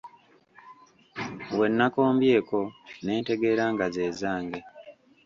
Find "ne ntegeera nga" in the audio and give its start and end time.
3.03-3.85